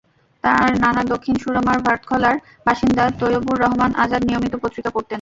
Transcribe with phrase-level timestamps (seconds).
[0.43, 5.09] তাঁর নানা দক্ষিণ সুরমার ভার্থখলার বাসিন্দা তৈয়বুর রহমান আজাদ নিয়মিত পত্রিকা পড়তেন।